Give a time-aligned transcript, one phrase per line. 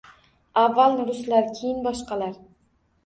[0.61, 2.35] Avval ruslar, keyin boshqalar.